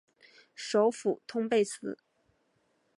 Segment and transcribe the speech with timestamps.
[0.55, 1.95] 首府通贝斯。